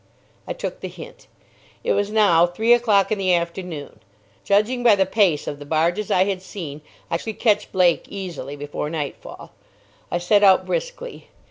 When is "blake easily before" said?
7.71-8.89